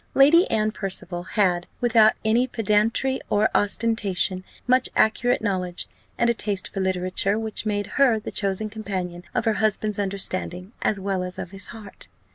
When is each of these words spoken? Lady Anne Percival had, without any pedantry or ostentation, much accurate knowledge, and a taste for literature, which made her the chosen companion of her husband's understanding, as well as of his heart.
Lady 0.15 0.49
Anne 0.49 0.71
Percival 0.71 1.21
had, 1.21 1.67
without 1.79 2.13
any 2.25 2.47
pedantry 2.47 3.21
or 3.29 3.51
ostentation, 3.53 4.43
much 4.65 4.89
accurate 4.95 5.43
knowledge, 5.43 5.87
and 6.17 6.27
a 6.27 6.33
taste 6.33 6.73
for 6.73 6.79
literature, 6.79 7.37
which 7.37 7.67
made 7.67 7.85
her 7.85 8.19
the 8.19 8.31
chosen 8.31 8.67
companion 8.67 9.21
of 9.35 9.45
her 9.45 9.53
husband's 9.61 9.99
understanding, 9.99 10.71
as 10.81 10.99
well 10.99 11.21
as 11.21 11.37
of 11.37 11.51
his 11.51 11.67
heart. 11.67 12.07